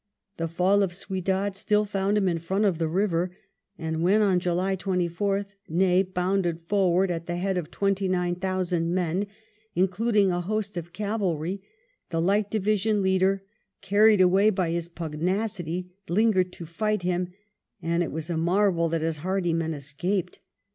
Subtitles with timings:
[0.37, 3.37] The fall of Ciudad still found him in front of the river;
[3.77, 8.95] and when on July 24th Ney bounded forward at the head of twenty nine thousand
[8.95, 9.27] men,
[9.75, 11.61] including a host of cavalry,
[12.09, 13.43] the Light Division leader,
[13.83, 17.27] carried away by his pugnacity, lingered to fight him,
[17.79, 20.39] and it was a marvel that his hardy men escaped.